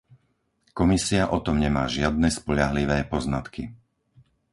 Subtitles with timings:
[0.79, 3.63] Komisia o tom nemá žiadne spoľahlivé poznatky.